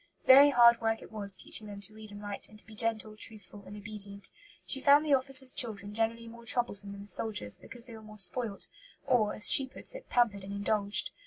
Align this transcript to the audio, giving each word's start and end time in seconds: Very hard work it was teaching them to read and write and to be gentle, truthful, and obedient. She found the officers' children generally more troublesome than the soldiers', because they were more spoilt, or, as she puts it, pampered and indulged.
Very 0.25 0.49
hard 0.49 0.81
work 0.81 1.03
it 1.03 1.11
was 1.11 1.35
teaching 1.35 1.67
them 1.67 1.79
to 1.81 1.93
read 1.93 2.09
and 2.09 2.23
write 2.23 2.49
and 2.49 2.57
to 2.57 2.65
be 2.65 2.73
gentle, 2.73 3.15
truthful, 3.15 3.63
and 3.67 3.77
obedient. 3.77 4.31
She 4.65 4.81
found 4.81 5.05
the 5.05 5.13
officers' 5.13 5.53
children 5.53 5.93
generally 5.93 6.27
more 6.27 6.43
troublesome 6.43 6.93
than 6.93 7.01
the 7.03 7.07
soldiers', 7.07 7.57
because 7.59 7.85
they 7.85 7.93
were 7.93 8.01
more 8.01 8.17
spoilt, 8.17 8.65
or, 9.05 9.35
as 9.35 9.51
she 9.51 9.67
puts 9.67 9.93
it, 9.93 10.09
pampered 10.09 10.43
and 10.43 10.53
indulged. 10.53 11.11